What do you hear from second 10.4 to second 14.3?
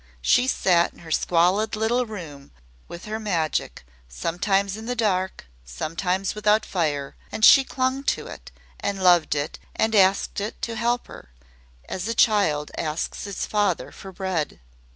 it to help her, as a child asks its father for